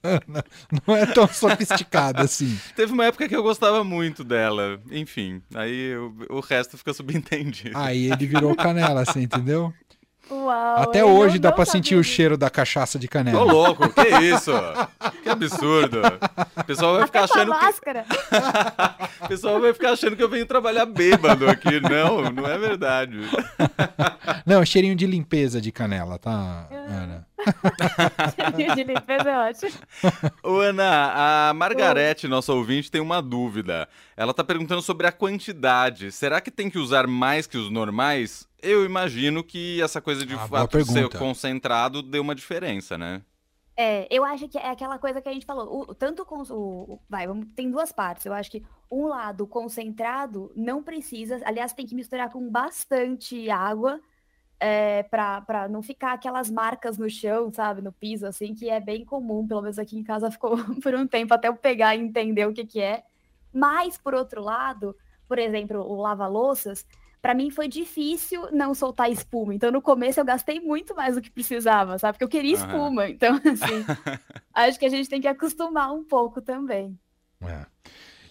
Não 0.87 0.95
é 0.95 1.05
tão 1.07 1.27
sofisticada 1.27 2.21
assim. 2.21 2.57
Teve 2.75 2.93
uma 2.93 3.05
época 3.05 3.27
que 3.27 3.35
eu 3.35 3.43
gostava 3.43 3.83
muito 3.83 4.23
dela. 4.23 4.79
Enfim, 4.89 5.41
aí 5.53 5.91
eu, 5.91 6.15
o 6.29 6.39
resto 6.39 6.77
fica 6.77 6.93
subentendido. 6.93 7.77
Aí 7.77 8.09
ele 8.09 8.25
virou 8.25 8.55
canela, 8.55 9.01
assim, 9.01 9.23
entendeu? 9.23 9.73
Uau, 10.29 10.81
Até 10.81 11.03
hoje 11.03 11.39
dá 11.39 11.51
pra 11.51 11.65
sentir 11.65 11.95
o 11.95 12.03
cheiro 12.03 12.37
da 12.37 12.49
cachaça 12.49 12.99
de 12.99 13.07
canela. 13.07 13.39
Tô 13.39 13.45
louco, 13.45 13.89
que 13.89 14.07
isso? 14.19 14.51
Que 15.23 15.29
absurdo. 15.29 16.01
O 16.55 16.63
pessoal 16.63 16.95
vai 16.97 17.05
ficar 17.05 17.23
achando 17.23 17.49
máscara. 17.49 18.05
que. 18.07 19.23
o 19.25 19.27
pessoal 19.27 19.61
vai 19.61 19.73
ficar 19.73 19.91
achando 19.91 20.15
que 20.15 20.23
eu 20.23 20.29
venho 20.29 20.45
trabalhar 20.45 20.85
bêbado 20.85 21.49
aqui. 21.49 21.79
Não, 21.79 22.29
não 22.31 22.47
é 22.47 22.57
verdade. 22.57 23.19
Não, 24.45 24.65
cheirinho 24.65 24.95
de 24.95 25.05
limpeza 25.05 25.59
de 25.59 25.71
canela, 25.71 26.17
tá, 26.17 26.67
Ana? 26.71 27.26
cheirinho 28.35 28.75
de 28.75 28.83
limpeza 28.83 29.29
é 29.29 29.49
ótimo. 29.49 29.71
Ô, 30.43 30.59
Ana, 30.59 31.49
a 31.49 31.53
Margarete, 31.53 32.27
nossa 32.27 32.53
ouvinte, 32.53 32.91
tem 32.91 33.01
uma 33.01 33.21
dúvida. 33.21 33.87
Ela 34.15 34.33
tá 34.33 34.43
perguntando 34.43 34.81
sobre 34.81 35.07
a 35.07 35.11
quantidade. 35.11 36.11
Será 36.11 36.41
que 36.41 36.51
tem 36.51 36.69
que 36.69 36.77
usar 36.77 37.07
mais 37.07 37.47
que 37.47 37.57
os 37.57 37.69
normais? 37.69 38.47
Eu 38.61 38.85
imagino 38.85 39.43
que 39.43 39.81
essa 39.81 40.01
coisa 40.01 40.25
de 40.25 40.35
ah, 40.35 40.47
fato 40.47 40.85
ser 40.85 41.09
concentrado 41.09 42.01
deu 42.01 42.21
uma 42.21 42.35
diferença, 42.35 42.97
né? 42.97 43.21
É, 43.79 44.07
eu 44.09 44.25
acho 44.25 44.47
que 44.47 44.57
é 44.57 44.71
aquela 44.71 44.97
coisa 44.97 45.21
que 45.21 45.29
a 45.29 45.33
gente 45.33 45.45
falou. 45.45 45.81
O, 45.81 45.93
tanto 45.93 46.25
com 46.25 46.41
o, 46.49 46.99
vai, 47.07 47.27
tem 47.55 47.69
duas 47.69 47.91
partes. 47.91 48.25
Eu 48.25 48.33
acho 48.33 48.49
que 48.49 48.63
um 48.91 49.05
lado 49.05 49.45
concentrado 49.45 50.51
não 50.55 50.81
precisa, 50.81 51.39
aliás, 51.45 51.73
tem 51.73 51.85
que 51.85 51.93
misturar 51.93 52.31
com 52.31 52.49
bastante 52.49 53.47
água 53.51 54.01
é, 54.59 55.03
para 55.03 55.67
não 55.69 55.81
ficar 55.81 56.13
aquelas 56.13 56.49
marcas 56.49 56.97
no 56.97 57.09
chão, 57.09 57.51
sabe, 57.51 57.81
no 57.81 57.91
piso, 57.91 58.25
assim, 58.25 58.53
que 58.53 58.69
é 58.69 58.79
bem 58.79 59.05
comum. 59.05 59.47
Pelo 59.47 59.61
menos 59.61 59.77
aqui 59.77 59.97
em 59.97 60.03
casa 60.03 60.29
ficou 60.31 60.57
por 60.81 60.95
um 60.95 61.07
tempo 61.07 61.33
até 61.33 61.47
eu 61.47 61.55
pegar 61.55 61.95
e 61.95 62.01
entender 62.01 62.47
o 62.47 62.53
que 62.53 62.65
que 62.65 62.81
é. 62.81 63.03
Mas 63.53 63.97
por 63.97 64.13
outro 64.13 64.41
lado, 64.41 64.95
por 65.27 65.39
exemplo, 65.39 65.79
o 65.79 65.95
lava-louças 65.95 66.85
para 67.21 67.33
mim 67.33 67.49
foi 67.49 67.67
difícil 67.67 68.47
não 68.51 68.73
soltar 68.73 69.11
espuma. 69.11 69.53
Então, 69.53 69.71
no 69.71 69.81
começo, 69.81 70.19
eu 70.19 70.25
gastei 70.25 70.59
muito 70.59 70.95
mais 70.95 71.15
do 71.15 71.21
que 71.21 71.29
precisava, 71.29 71.97
sabe? 71.97 72.13
Porque 72.13 72.23
eu 72.23 72.29
queria 72.29 72.53
espuma. 72.53 73.03
Uhum. 73.03 73.07
Então, 73.09 73.35
assim, 73.35 73.85
acho 74.53 74.79
que 74.79 74.85
a 74.85 74.89
gente 74.89 75.09
tem 75.09 75.19
que 75.19 75.27
acostumar 75.27 75.91
um 75.91 76.03
pouco 76.03 76.41
também. 76.41 76.97
É. 77.41 77.65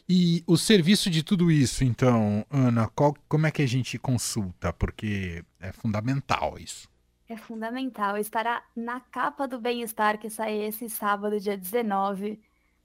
E 0.08 0.44
o 0.46 0.56
serviço 0.56 1.10
de 1.10 1.22
tudo 1.22 1.50
isso, 1.50 1.82
então, 1.82 2.46
Ana, 2.48 2.88
qual, 2.94 3.14
como 3.28 3.46
é 3.46 3.50
que 3.50 3.62
a 3.62 3.66
gente 3.66 3.98
consulta? 3.98 4.72
Porque 4.72 5.44
é 5.58 5.72
fundamental 5.72 6.56
isso. 6.58 6.88
É 7.28 7.36
fundamental. 7.36 8.16
Estará 8.16 8.62
na 8.76 9.00
capa 9.00 9.48
do 9.48 9.60
Bem-Estar 9.60 10.16
que 10.18 10.30
sai 10.30 10.62
esse 10.62 10.88
sábado, 10.88 11.40
dia 11.40 11.56
19, 11.56 12.40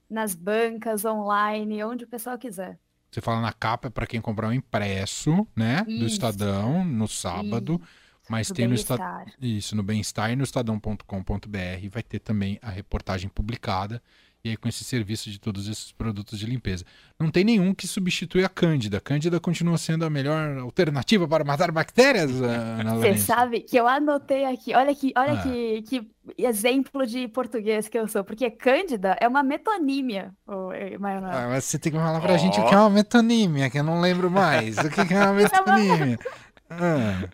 nas 0.10 0.34
bancas, 0.34 1.06
online, 1.06 1.84
onde 1.84 2.06
o 2.06 2.08
pessoal 2.08 2.40
quiser. 2.40 2.80
Você 3.12 3.22
fala 3.22 3.40
na 3.40 3.54
capa 3.54 3.90
é 3.90 3.92
para 3.92 4.08
quem 4.08 4.20
comprar 4.20 4.48
um 4.48 4.54
impresso, 4.54 5.48
né? 5.56 5.86
Isso. 5.88 6.00
Do 6.00 6.06
Estadão, 6.08 6.84
no 6.84 7.08
sábado. 7.08 7.74
Isso. 7.74 8.02
Mas 8.30 8.48
tem 8.48 8.68
no 8.68 8.74
Estadão. 8.74 9.26
Isso, 9.40 9.76
no 9.76 9.84
Bem-Estar 9.84 10.32
e 10.32 10.36
no 10.36 10.44
estadão.com.br 10.44 11.90
vai 11.92 12.02
ter 12.02 12.20
também 12.20 12.58
a 12.62 12.70
reportagem 12.70 13.30
publicada 13.30 14.02
e 14.44 14.50
aí 14.50 14.58
com 14.58 14.68
esse 14.68 14.84
serviço 14.84 15.30
de 15.30 15.40
todos 15.40 15.68
esses 15.68 15.92
produtos 15.92 16.40
de 16.40 16.46
limpeza. 16.46 16.84
Não 17.20 17.30
tem 17.30 17.44
nenhum 17.44 17.74
que 17.74 17.88
substitui 17.88 18.44
a 18.44 18.50
Cândida. 18.50 18.98
A 18.98 19.02
Cândida 19.02 19.40
continua 19.40 19.78
sendo 19.78 20.06
a 20.06 20.10
melhor 20.10 20.58
alternativa 20.58 21.28
para 21.28 21.44
matar 21.44 21.72
bactérias, 21.72 22.32
Ana 22.42 22.96
Você 22.96 23.18
sabe 23.18 23.62
que 23.62 23.78
eu 23.78 23.88
anotei 23.88 24.46
aqui, 24.46 24.74
olha 24.74 24.96
que, 24.96 25.14
olha 25.16 25.34
ah. 25.34 25.44
que, 25.44 25.82
que 25.84 26.12
exemplo 26.38 27.06
de 27.06 27.28
português 27.28 27.88
que 27.88 27.98
eu 27.98 28.08
sou, 28.08 28.24
porque 28.24 28.50
Cândida 28.50 29.16
é 29.20 29.28
uma 29.28 29.44
metonímia, 29.44 30.34
ah, 30.48 31.48
mas 31.50 31.66
você 31.66 31.80
tem 31.80 31.92
que 31.92 31.98
falar 31.98 32.20
pra 32.20 32.34
oh. 32.34 32.38
gente 32.38 32.60
o 32.60 32.68
que 32.68 32.74
é 32.74 32.78
uma 32.78 32.90
metonímia, 32.90 33.70
que 33.70 33.80
eu 33.80 33.84
não 33.84 34.02
lembro 34.02 34.30
mais. 34.30 34.78
o 34.78 34.90
que 34.90 35.02
é 35.14 35.24
uma 35.24 35.34
metonímia? 35.34 36.20
ah. 36.70 37.30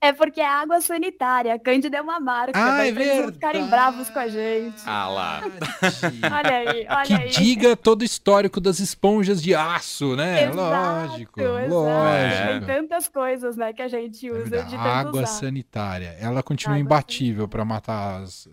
É 0.00 0.12
porque 0.12 0.40
é 0.40 0.46
água 0.46 0.80
sanitária. 0.80 1.54
A 1.54 1.58
Cândida 1.58 1.96
é 1.96 2.00
uma 2.00 2.20
marca. 2.20 2.52
Ah, 2.54 2.86
é 2.86 2.92
verdade. 2.92 3.18
Eles 3.18 3.34
ficarem 3.34 3.66
bravos 3.66 4.08
com 4.08 4.18
a 4.18 4.28
gente. 4.28 4.80
Ah 4.86 5.08
lá. 5.08 5.40
olha 5.42 6.56
aí, 6.56 6.86
olha 6.88 7.04
que 7.04 7.14
aí. 7.14 7.28
diga 7.30 7.76
todo 7.76 8.02
o 8.02 8.04
histórico 8.04 8.60
das 8.60 8.78
esponjas 8.78 9.42
de 9.42 9.56
aço, 9.56 10.14
né? 10.14 10.44
Exato, 10.44 10.56
lógico, 10.56 11.40
exato. 11.40 11.68
lógico. 11.68 12.66
Tem 12.66 12.76
tantas 12.76 13.08
coisas, 13.08 13.56
né, 13.56 13.72
que 13.72 13.82
a 13.82 13.88
gente 13.88 14.30
usa 14.30 14.56
é 14.56 14.62
de 14.62 14.70
tanto 14.70 14.80
Água 14.80 15.22
usar. 15.22 15.26
sanitária. 15.26 16.16
Ela 16.20 16.44
continua 16.44 16.76
água 16.76 16.84
imbatível 16.84 17.48
para 17.48 17.64
matar 17.64 18.22
as, 18.22 18.46
uh, 18.46 18.52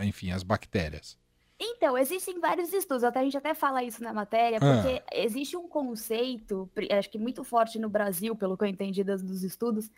enfim, 0.00 0.32
as 0.32 0.42
bactérias. 0.42 1.16
Então, 1.60 1.96
existem 1.96 2.40
vários 2.40 2.72
estudos, 2.72 3.04
até 3.04 3.20
a 3.20 3.22
gente 3.22 3.36
até 3.36 3.54
fala 3.54 3.84
isso 3.84 4.02
na 4.02 4.12
matéria, 4.12 4.58
ah. 4.58 4.60
porque 4.60 5.00
ah. 5.00 5.04
existe 5.12 5.56
um 5.56 5.68
conceito, 5.68 6.68
acho 6.90 7.08
que 7.08 7.18
muito 7.18 7.44
forte 7.44 7.78
no 7.78 7.88
Brasil, 7.88 8.34
pelo 8.34 8.56
que 8.56 8.64
eu 8.64 8.68
entendi 8.68 9.04
dos 9.04 9.44
estudos, 9.44 9.88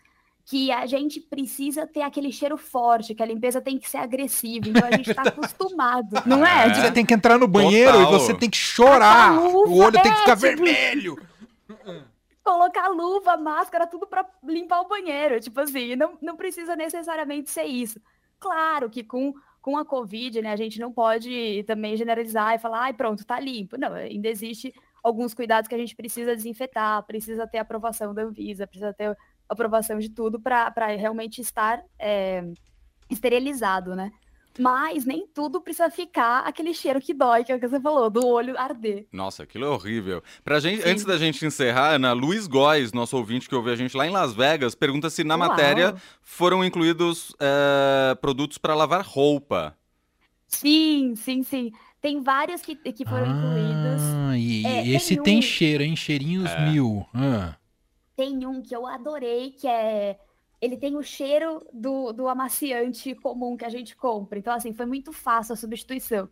que 0.45 0.71
a 0.71 0.85
gente 0.85 1.19
precisa 1.19 1.87
ter 1.87 2.01
aquele 2.01 2.31
cheiro 2.31 2.55
forte, 2.55 3.15
que 3.15 3.23
a 3.23 3.25
limpeza 3.25 3.59
tem 3.59 3.79
que 3.79 3.89
ser 3.89 3.97
agressiva. 3.97 4.69
Então 4.69 4.87
a 4.87 4.95
gente 4.95 5.09
está 5.11 5.23
acostumado, 5.23 6.21
não 6.25 6.45
é? 6.45 6.71
Você 6.71 6.91
tem 6.91 7.03
que 7.05 7.15
entrar 7.15 7.39
no 7.39 7.47
banheiro 7.47 7.93
Total. 7.93 8.13
e 8.13 8.19
você 8.19 8.33
tem 8.35 8.49
que 8.49 8.57
chorar. 8.57 9.35
Luva, 9.35 9.69
o 9.69 9.77
olho 9.79 9.97
é, 9.97 10.01
tem 10.01 10.11
que 10.11 10.19
ficar 10.19 10.37
tipo, 10.37 10.41
vermelho. 10.41 11.17
Colocar 12.43 12.89
luva, 12.89 13.35
máscara, 13.37 13.87
tudo 13.87 14.05
para 14.05 14.23
limpar 14.43 14.81
o 14.81 14.87
banheiro. 14.87 15.39
Tipo 15.39 15.61
assim, 15.61 15.95
não, 15.95 16.15
não 16.21 16.37
precisa 16.37 16.75
necessariamente 16.75 17.49
ser 17.49 17.63
isso. 17.63 17.99
Claro 18.39 18.87
que 18.87 19.03
com, 19.03 19.33
com 19.59 19.75
a 19.75 19.83
Covid, 19.83 20.43
né, 20.43 20.51
a 20.51 20.55
gente 20.55 20.79
não 20.79 20.91
pode 20.93 21.63
também 21.65 21.97
generalizar 21.97 22.53
e 22.53 22.59
falar, 22.59 22.83
ai, 22.83 22.93
pronto, 22.93 23.25
tá 23.25 23.39
limpo. 23.39 23.79
Não, 23.79 23.95
ainda 23.95 24.27
existe 24.27 24.71
alguns 25.03 25.33
cuidados 25.33 25.67
que 25.67 25.73
a 25.73 25.77
gente 25.77 25.95
precisa 25.95 26.35
desinfetar, 26.35 27.01
precisa 27.03 27.47
ter 27.47 27.57
aprovação 27.57 28.13
da 28.13 28.21
Anvisa, 28.21 28.67
precisa 28.67 28.93
ter 28.93 29.17
aprovação 29.47 29.99
de 29.99 30.09
tudo 30.09 30.39
para 30.39 30.87
realmente 30.97 31.41
estar 31.41 31.83
é, 31.99 32.43
esterilizado, 33.09 33.95
né? 33.95 34.11
Mas 34.57 35.05
nem 35.05 35.27
tudo 35.27 35.59
precisa 35.59 35.89
ficar 35.89 36.39
aquele 36.39 36.73
cheiro 36.73 37.01
que 37.01 37.13
dói, 37.13 37.43
que 37.43 37.51
é 37.51 37.55
o 37.55 37.59
que 37.59 37.67
você 37.67 37.79
falou, 37.79 38.09
do 38.09 38.25
olho 38.25 38.57
arder. 38.57 39.05
Nossa, 39.11 39.43
aquilo 39.43 39.65
é 39.65 39.69
horrível. 39.69 40.23
Pra 40.43 40.59
gente, 40.59 40.81
Sim. 40.81 40.89
antes 40.89 41.03
da 41.03 41.17
gente 41.17 41.45
encerrar, 41.45 41.95
Ana, 41.95 42.13
Luiz 42.13 42.47
Góes, 42.47 42.93
nosso 42.93 43.17
ouvinte 43.17 43.49
que 43.49 43.55
ouviu 43.55 43.73
a 43.73 43.75
gente 43.75 43.97
lá 43.97 44.07
em 44.07 44.11
Las 44.11 44.33
Vegas, 44.33 44.73
pergunta 44.73 45.09
se 45.09 45.23
na 45.23 45.35
Uau. 45.35 45.49
matéria 45.49 45.95
foram 46.21 46.63
incluídos 46.63 47.35
é, 47.39 48.15
produtos 48.15 48.57
para 48.57 48.73
lavar 48.73 49.03
roupa. 49.05 49.77
Sim, 50.47 51.15
sim, 51.17 51.43
sim. 51.43 51.71
Tem 51.99 52.21
vários 52.21 52.61
que, 52.61 52.75
que 52.75 53.03
foram 53.03 53.25
ah, 53.25 53.29
incluídos. 53.29 54.01
E 54.37 54.65
é, 54.65 54.87
esse 54.87 55.15
tem, 55.15 55.23
tem 55.23 55.39
um... 55.39 55.41
cheiro, 55.41 55.83
hein? 55.83 55.95
Cheirinhos 55.95 56.49
é. 56.51 56.69
mil. 56.69 57.05
Ah. 57.13 57.55
Tem 58.15 58.45
um 58.45 58.61
que 58.61 58.75
eu 58.75 58.85
adorei, 58.85 59.51
que 59.51 59.67
é. 59.67 60.17
Ele 60.61 60.77
tem 60.77 60.95
o 60.95 61.03
cheiro 61.03 61.65
do, 61.73 62.13
do 62.13 62.27
amaciante 62.27 63.13
comum 63.15 63.57
que 63.57 63.65
a 63.65 63.69
gente 63.69 63.95
compra. 63.95 64.39
Então, 64.39 64.53
assim, 64.53 64.73
foi 64.73 64.85
muito 64.85 65.11
fácil 65.11 65.53
a 65.53 65.57
substituição. 65.57 66.29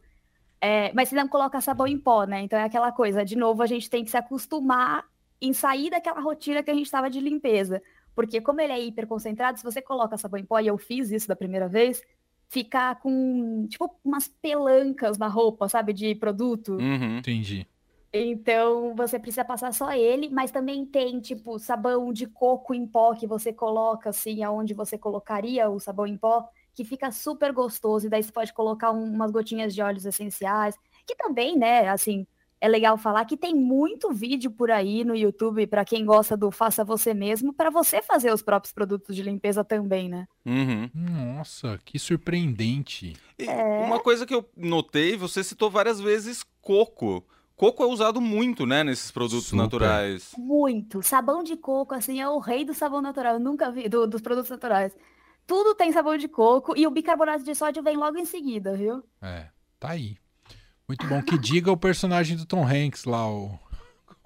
É, 0.61 0.93
mas 0.93 1.09
você 1.09 1.15
não 1.15 1.27
coloca 1.27 1.59
sabão 1.59 1.85
em 1.85 1.97
pó, 1.97 2.23
né? 2.23 2.41
Então 2.41 2.57
é 2.57 2.63
aquela 2.63 2.89
coisa, 2.89 3.25
de 3.25 3.35
novo, 3.35 3.61
a 3.61 3.67
gente 3.67 3.89
tem 3.89 4.05
que 4.05 4.09
se 4.09 4.15
acostumar 4.15 5.05
em 5.41 5.51
sair 5.51 5.89
daquela 5.89 6.21
rotina 6.21 6.63
que 6.63 6.71
a 6.71 6.73
gente 6.73 6.85
estava 6.85 7.09
de 7.09 7.19
limpeza. 7.19 7.81
Porque 8.15 8.39
como 8.39 8.61
ele 8.61 8.71
é 8.71 8.79
hiper 8.81 9.05
concentrado, 9.05 9.57
se 9.57 9.63
você 9.63 9.81
coloca 9.81 10.17
sabão 10.17 10.39
em 10.39 10.45
pó, 10.45 10.59
e 10.61 10.67
eu 10.67 10.77
fiz 10.77 11.11
isso 11.11 11.27
da 11.27 11.35
primeira 11.35 11.67
vez, 11.67 12.01
fica 12.47 12.95
com, 12.95 13.67
tipo, 13.67 13.93
umas 14.05 14.27
pelancas 14.27 15.17
na 15.17 15.27
roupa, 15.27 15.67
sabe, 15.67 15.91
de 15.91 16.15
produto. 16.15 16.75
Uhum, 16.75 17.17
entendi. 17.17 17.67
Então 18.13 18.93
você 18.95 19.17
precisa 19.17 19.43
passar 19.43 19.73
só 19.73 19.91
ele, 19.91 20.29
mas 20.29 20.51
também 20.51 20.85
tem 20.85 21.19
tipo 21.19 21.57
sabão 21.57 22.13
de 22.13 22.27
coco 22.27 22.71
em 22.73 22.85
pó 22.85 23.15
que 23.15 23.25
você 23.25 23.51
coloca 23.51 24.11
assim 24.11 24.43
aonde 24.43 24.75
você 24.75 24.99
colocaria 24.99 25.67
o 25.67 25.79
sabão 25.79 26.05
em 26.05 26.15
pó, 26.15 26.47
que 26.75 26.85
fica 26.85 27.11
super 27.11 27.51
gostoso 27.51 28.05
e 28.05 28.09
daí 28.09 28.21
você 28.21 28.31
pode 28.31 28.53
colocar 28.53 28.91
um, 28.91 29.03
umas 29.03 29.31
gotinhas 29.31 29.73
de 29.73 29.81
óleos 29.81 30.05
essenciais, 30.05 30.75
que 31.07 31.15
também, 31.15 31.57
né, 31.57 31.87
assim, 31.89 32.27
é 32.61 32.67
legal 32.67 32.97
falar 32.97 33.25
que 33.25 33.35
tem 33.35 33.55
muito 33.55 34.13
vídeo 34.13 34.51
por 34.51 34.69
aí 34.69 35.03
no 35.03 35.15
YouTube 35.15 35.65
para 35.65 35.83
quem 35.83 36.05
gosta 36.05 36.37
do 36.37 36.51
faça 36.51 36.83
você 36.83 37.15
mesmo, 37.15 37.51
para 37.51 37.71
você 37.71 38.01
fazer 38.01 38.31
os 38.31 38.43
próprios 38.43 38.71
produtos 38.71 39.15
de 39.15 39.23
limpeza 39.23 39.63
também, 39.63 40.07
né? 40.07 40.27
Uhum. 40.45 40.89
Nossa, 40.93 41.79
que 41.83 41.97
surpreendente. 41.97 43.17
É... 43.39 43.85
Uma 43.85 43.99
coisa 43.99 44.25
que 44.25 44.33
eu 44.33 44.47
notei, 44.55 45.17
você 45.17 45.43
citou 45.43 45.69
várias 45.69 45.99
vezes 45.99 46.45
coco. 46.61 47.25
Coco 47.55 47.83
é 47.83 47.85
usado 47.85 48.19
muito, 48.19 48.65
né, 48.65 48.83
nesses 48.83 49.11
produtos 49.11 49.45
Super. 49.45 49.57
naturais. 49.57 50.31
Muito. 50.37 51.01
Sabão 51.03 51.43
de 51.43 51.55
coco, 51.55 51.93
assim, 51.93 52.19
é 52.19 52.27
o 52.27 52.39
rei 52.39 52.65
do 52.65 52.73
sabão 52.73 53.01
natural. 53.01 53.35
Eu 53.35 53.39
nunca 53.39 53.71
vi, 53.71 53.87
do, 53.87 54.07
dos 54.07 54.21
produtos 54.21 54.49
naturais. 54.49 54.95
Tudo 55.45 55.75
tem 55.75 55.91
sabão 55.91 56.17
de 56.17 56.27
coco 56.27 56.73
e 56.75 56.87
o 56.87 56.91
bicarbonato 56.91 57.43
de 57.43 57.53
sódio 57.53 57.83
vem 57.83 57.97
logo 57.97 58.17
em 58.17 58.25
seguida, 58.25 58.75
viu? 58.75 59.03
É, 59.21 59.47
tá 59.79 59.89
aí. 59.89 60.17
Muito 60.87 61.05
bom. 61.07 61.21
Que 61.21 61.37
diga 61.37 61.71
o 61.71 61.77
personagem 61.77 62.37
do 62.37 62.45
Tom 62.45 62.65
Hanks 62.65 63.05
lá, 63.05 63.29
o. 63.29 63.59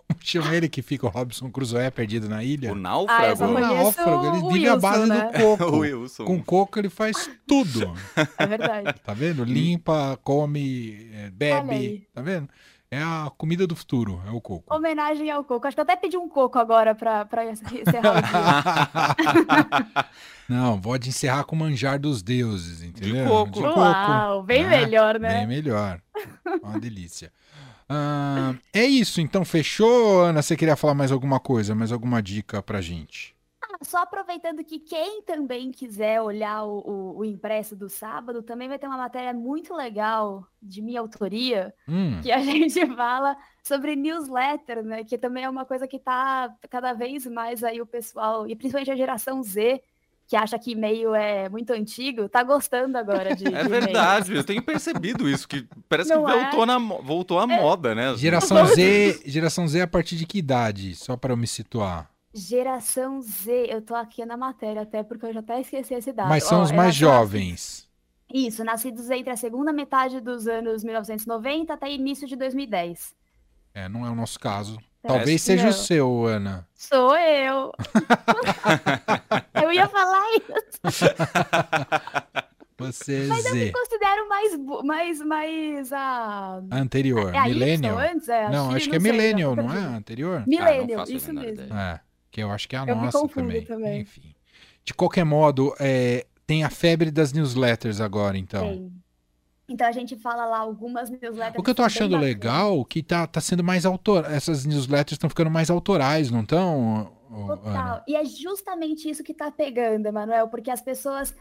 Como 0.08 0.20
chama 0.22 0.56
ele 0.56 0.70
que 0.70 0.82
fica 0.82 1.06
o 1.06 1.10
Robson 1.10 1.52
Crusoe 1.52 1.92
perdido 1.92 2.30
na 2.30 2.42
ilha? 2.42 2.72
O 2.72 2.76
náufrago? 2.76 3.44
Ah, 3.44 3.48
o 3.48 3.60
náufrago. 3.60 4.26
Ele 4.26 4.54
diga 4.54 4.74
a 4.74 4.78
base 4.78 5.10
né? 5.10 5.26
do 5.26 5.58
coco. 5.58 6.24
Com 6.24 6.42
coco 6.42 6.80
ele 6.80 6.90
faz 6.90 7.30
tudo. 7.46 7.94
É 8.38 8.48
verdade. 8.48 8.94
Tá 9.04 9.14
vendo? 9.14 9.44
Limpa, 9.44 10.18
come, 10.24 11.10
é, 11.14 11.30
bebe. 11.30 12.08
Tá 12.14 12.22
vendo? 12.22 12.48
É 12.90 13.02
a 13.02 13.30
comida 13.38 13.68
do 13.68 13.76
futuro, 13.76 14.22
é 14.26 14.32
o 14.32 14.40
coco. 14.40 14.74
Homenagem 14.74 15.30
ao 15.30 15.44
coco. 15.44 15.68
Acho 15.68 15.76
que 15.76 15.82
eu 15.82 15.84
até 15.84 15.98
pedi 15.98 16.16
um 16.16 16.30
coco 16.30 16.58
agora 16.58 16.96
para 16.96 17.28
encerrar 17.52 18.18
o 18.18 18.22
dia. 18.22 20.06
Não, 20.48 20.80
pode 20.80 21.10
encerrar 21.10 21.44
com 21.44 21.54
o 21.54 21.60
manjar 21.60 22.00
dos 22.00 22.24
deuses, 22.24 22.82
entendeu? 22.82 23.26
De 23.26 23.30
coco. 23.30 23.52
De 23.52 23.60
coco. 23.60 23.80
Uau, 23.80 24.42
bem 24.44 24.64
né? 24.64 24.70
melhor, 24.70 25.20
né? 25.20 25.40
Bem 25.40 25.48
melhor. 25.48 26.00
Uma 26.64 26.80
delícia. 26.80 27.30
Uh, 27.90 28.58
é 28.74 28.86
isso, 28.86 29.20
então 29.20 29.44
fechou, 29.44 30.22
Ana? 30.22 30.42
Você 30.42 30.56
queria 30.56 30.78
falar 30.78 30.94
mais 30.94 31.12
alguma 31.12 31.42
coisa, 31.42 31.76
mais 31.76 31.92
alguma 31.92 32.22
dica 32.22 32.64
pra 32.64 32.80
gente? 32.80 33.37
Só 33.82 34.00
aproveitando 34.00 34.64
que 34.64 34.80
quem 34.80 35.22
também 35.22 35.72
quiser 35.72 36.22
olhar 36.22 36.64
o, 36.64 36.80
o, 36.80 37.18
o, 37.20 37.26
impresso 37.26 37.76
do 37.76 37.90
sábado, 37.90 38.42
também 38.42 38.68
vai 38.68 38.80
ter 38.80 38.88
uma 38.88 38.98
matéria 38.98 39.34
muito 39.34 39.74
legal 39.74 40.46
de 40.62 40.82
minha 40.82 41.00
autoria, 41.00 41.74
hum. 41.88 42.20
que 42.22 42.32
a 42.32 42.40
gente 42.42 42.86
fala 42.96 43.38
sobre 43.64 43.96
newsletter, 43.96 44.84
né? 44.84 45.04
Que 45.04 45.18
também 45.18 45.44
é 45.44 45.50
uma 45.50 45.66
coisa 45.66 45.88
que 45.88 45.98
está 45.98 46.54
cada 46.70 46.94
vez 46.94 47.26
mais 47.26 47.64
aí 47.64 47.82
o 47.82 47.86
pessoal, 47.86 48.48
e 48.48 48.56
principalmente 48.56 48.92
a 48.92 48.96
geração 48.96 49.44
Z, 49.44 49.82
que 50.28 50.36
acha 50.36 50.60
que 50.60 50.72
e-mail 50.72 51.16
é 51.16 51.48
muito 51.48 51.72
antigo, 51.72 52.28
tá 52.28 52.44
gostando 52.44 52.98
agora 52.98 53.34
de. 53.36 53.46
É 53.58 53.64
de 53.64 53.70
verdade, 53.70 54.36
eu 54.36 54.44
tenho 54.44 54.62
percebido 54.62 55.30
isso, 55.30 55.48
que 55.48 55.66
parece 55.88 56.10
Não 56.10 56.26
que 56.26 56.32
é? 56.32 56.44
voltou, 56.44 56.66
na, 56.66 56.78
voltou 56.78 57.40
à 57.40 57.44
é. 57.44 57.48
moda, 57.48 57.96
né? 57.96 58.16
Geração 58.18 58.66
Z, 58.66 59.22
geração 59.26 59.68
Z 59.68 59.82
a 59.82 59.88
partir 59.88 60.16
de 60.18 60.26
que 60.26 60.38
idade? 60.40 60.96
Só 60.96 61.16
para 61.16 61.32
eu 61.32 61.38
me 61.38 61.48
situar. 61.48 62.10
Geração 62.34 63.22
Z, 63.22 63.68
eu 63.70 63.82
tô 63.82 63.96
aqui 63.96 64.24
na 64.26 64.38
matéria 64.38 64.82
até 64.82 65.02
porque 65.04 65.26
eu 65.26 65.34
já 65.34 65.40
até 65.40 65.62
esqueci 65.62 65.94
esse 65.94 66.12
dado. 66.12 66.30
Mas 66.30 66.44
são 66.44 66.62
os 66.62 66.72
mais 66.72 66.94
jovens. 66.94 67.88
Isso, 68.32 68.64
nascidos 68.64 69.10
entre 69.10 69.32
a 69.32 69.38
segunda 69.38 69.72
metade 69.72 70.20
dos 70.20 70.48
anos 70.48 70.84
1990 70.84 71.74
até 71.74 71.90
início 71.90 72.28
de 72.28 72.36
2010. 72.36 73.16
É, 73.74 73.88
não 73.88 74.06
é 74.06 74.10
o 74.10 74.16
nosso 74.16 74.40
caso. 74.40 74.78
Talvez 75.02 75.42
seja 75.42 75.64
não. 75.64 75.70
o 75.70 75.74
seu, 75.74 76.26
Ana. 76.26 76.68
Sou 76.76 77.16
eu. 77.16 77.72
eu 79.64 79.72
ia 79.72 79.88
falar 79.88 80.24
isso. 80.36 81.06
Você 82.78 83.24
é 83.24 83.28
Mas 83.28 83.44
Z. 83.44 83.50
eu 83.50 83.56
me 83.56 83.72
considero 83.72 84.30
mais, 84.30 84.58
mais, 84.84 85.22
mais 85.22 85.94
a... 85.94 86.62
a 86.70 86.78
anterior, 86.78 87.34
é, 87.34 87.44
Millennial. 87.46 87.98
Antes, 87.98 88.30
é, 88.30 88.50
não, 88.50 88.70
acho 88.72 88.88
que 88.90 88.96
é 88.96 89.00
Millennial, 89.00 89.56
não 89.56 89.74
é? 89.74 89.80
Anterior? 89.80 90.44
Millennial, 90.46 91.02
ah, 91.08 91.12
isso 91.12 91.34
mesmo. 91.34 91.74
É, 91.74 92.00
que 92.38 92.44
eu 92.44 92.52
acho 92.52 92.70
que 92.70 92.76
é 92.76 92.80
a 92.80 92.86
eu 92.86 92.96
nossa 92.96 93.28
também. 93.28 93.66
também. 93.66 94.02
Enfim. 94.02 94.36
De 94.86 94.94
qualquer 94.94 95.26
modo, 95.26 95.74
é, 95.80 96.28
tem 96.46 96.64
a 96.64 96.70
febre 96.70 97.10
das 97.10 97.34
newsletters 97.34 98.00
agora, 98.00 98.38
então. 98.38 98.62
Tem. 98.62 98.92
Então 99.68 99.88
a 99.88 99.92
gente 99.92 100.16
fala 100.16 100.46
lá 100.46 100.60
algumas 100.60 101.10
newsletters. 101.10 101.58
O 101.58 101.64
que 101.64 101.70
eu 101.72 101.76
tô 101.76 101.82
achando 101.82 102.16
legal 102.16 102.86
que 102.86 103.02
tá, 103.02 103.26
tá 103.26 103.42
sendo 103.42 103.64
mais 103.64 103.86
autor. 103.86 104.24
Essas 104.32 104.66
newsletters 104.66 105.14
estão 105.14 105.30
ficando 105.30 105.50
mais 105.50 105.70
autorais, 105.72 106.30
não 106.30 106.42
estão? 106.42 107.12
Total. 107.28 107.66
Ana? 107.66 108.04
E 108.08 108.16
é 108.16 108.24
justamente 108.24 109.10
isso 109.10 109.24
que 109.24 109.34
tá 109.34 109.52
pegando, 109.52 110.06
Emanuel, 110.06 110.48
porque 110.48 110.70
as 110.70 110.80
pessoas 110.80 111.36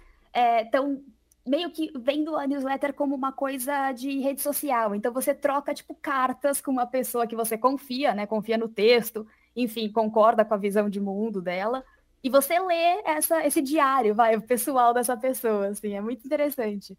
estão 0.65 0.95
é, 0.95 1.49
meio 1.49 1.71
que 1.71 1.93
vendo 2.00 2.37
a 2.37 2.47
newsletter 2.47 2.95
como 2.95 3.15
uma 3.15 3.33
coisa 3.33 3.93
de 3.93 4.19
rede 4.19 4.41
social. 4.41 4.95
Então 4.95 5.12
você 5.12 5.35
troca 5.35 5.75
tipo 5.75 5.95
cartas 5.95 6.61
com 6.61 6.73
uma 6.73 6.87
pessoa 6.87 7.26
que 7.26 7.37
você 7.37 7.57
confia, 7.59 8.15
né? 8.15 8.26
Confia 8.26 8.57
no 8.59 8.67
texto, 8.67 9.26
enfim, 9.56 9.90
concorda 9.90 10.44
com 10.44 10.54
a 10.54 10.58
visão 10.58 10.88
de 10.90 11.00
mundo 11.00 11.40
dela. 11.40 11.82
E 12.22 12.28
você 12.28 12.58
lê 12.58 13.02
essa, 13.04 13.46
esse 13.46 13.62
diário, 13.62 14.14
vai, 14.14 14.36
o 14.36 14.42
pessoal 14.42 14.92
dessa 14.92 15.16
pessoa, 15.16 15.68
assim, 15.68 15.94
é 15.94 16.00
muito 16.00 16.26
interessante. 16.26 16.96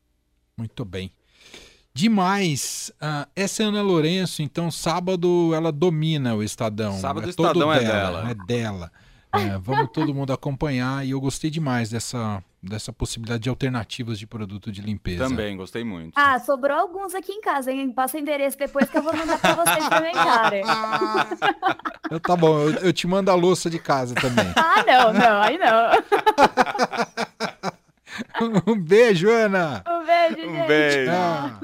Muito 0.57 0.83
bem. 0.83 1.11
Demais. 1.93 2.91
Uh, 3.01 3.27
essa 3.35 3.63
é 3.63 3.65
Ana 3.65 3.81
Lourenço, 3.81 4.41
então 4.41 4.69
sábado 4.69 5.51
ela 5.53 5.71
domina 5.71 6.35
o 6.35 6.43
Estadão. 6.43 6.93
Sábado 6.93 7.23
é 7.23 7.27
o 7.27 7.29
Estadão 7.29 7.73
é 7.73 7.79
dela. 7.79 8.29
É 8.29 8.35
dela. 8.45 8.91
É, 9.33 9.57
vamos 9.57 9.89
todo 9.91 10.13
mundo 10.13 10.31
acompanhar 10.31 11.05
e 11.05 11.11
eu 11.11 11.19
gostei 11.19 11.49
demais 11.49 11.89
dessa, 11.89 12.41
dessa 12.63 12.93
possibilidade 12.93 13.43
de 13.43 13.49
alternativas 13.49 14.17
de 14.17 14.25
produto 14.25 14.71
de 14.71 14.81
limpeza. 14.81 15.27
Também, 15.27 15.57
gostei 15.57 15.83
muito. 15.83 16.13
Ah, 16.15 16.39
sobrou 16.39 16.77
alguns 16.77 17.13
aqui 17.13 17.31
em 17.31 17.41
casa, 17.41 17.71
hein? 17.71 17.91
Passa 17.91 18.17
o 18.17 18.19
endereço 18.19 18.57
depois 18.57 18.89
que 18.89 18.97
eu 18.97 19.01
vou 19.01 19.15
mandar 19.15 19.37
pra 19.39 19.53
vocês 19.53 19.87
também, 19.89 20.13
cara. 20.13 20.61
Eu, 22.09 22.19
tá 22.19 22.35
bom, 22.35 22.59
eu, 22.61 22.73
eu, 22.75 22.93
te 22.93 23.05
mando 23.05 23.29
a 23.29 23.35
louça 23.35 23.69
de 23.69 23.79
casa 23.79 24.15
também. 24.15 24.47
Ah, 24.55 24.83
não, 24.85 25.13
não, 25.13 25.41
aí 25.41 25.57
não. 25.57 25.91
um 28.73 28.79
beijo, 28.79 29.29
Ana. 29.29 29.83
Um 29.87 30.05
beijo, 30.05 30.35
gente. 30.35 30.47
Um 30.47 30.67
beijo. 30.67 31.11
Ah. 31.11 31.59